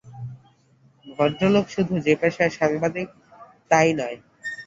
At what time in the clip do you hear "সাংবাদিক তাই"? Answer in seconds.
2.57-3.89